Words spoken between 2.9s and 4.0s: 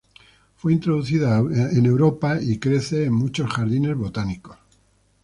en muchos jardines